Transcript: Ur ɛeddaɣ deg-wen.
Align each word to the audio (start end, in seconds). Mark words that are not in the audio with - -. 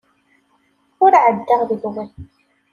Ur 1.03 1.11
ɛeddaɣ 1.25 1.61
deg-wen. 1.69 2.09